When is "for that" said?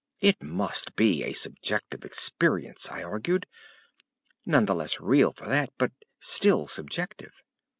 5.31-5.69